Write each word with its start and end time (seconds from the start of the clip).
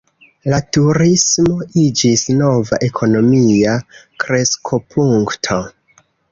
La 0.51 0.59
turismo 0.77 1.57
iĝis 1.81 2.25
nova 2.39 2.81
ekonomia 2.89 3.77
kreskopunkto. 4.25 5.63